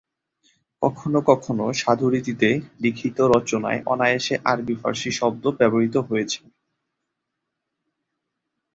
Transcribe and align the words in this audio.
কখনো 0.81 1.19
কখনো 1.29 1.65
সাধু 1.81 2.05
রীতিতে 2.13 2.49
লিখিত 2.79 3.17
রচনায় 3.33 3.79
অনায়াসে 3.85 4.35
আরবি-ফারসি 4.51 5.11
শব্দ 5.19 5.43
ব্যবহৃত 5.57 5.95
হয়েছে। 6.07 6.41